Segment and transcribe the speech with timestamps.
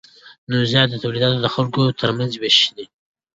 [0.47, 2.85] توزیع د تولیداتو د خلکو ترمنځ ویش دی.